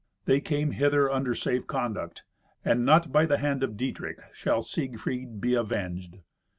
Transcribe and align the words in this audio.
They 0.25 0.41
came 0.41 0.71
hither 0.71 1.11
under 1.11 1.35
safe 1.35 1.67
conduct, 1.67 2.23
and 2.65 2.83
not 2.83 3.11
by 3.11 3.27
the 3.27 3.37
hand 3.37 3.61
of 3.61 3.77
Dietrich 3.77 4.17
shall 4.33 4.63
Siegfried 4.63 5.39
be 5.39 5.53
avenged." 5.53 6.17